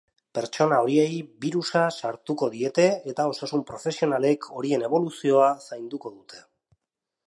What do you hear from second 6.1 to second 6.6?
dute.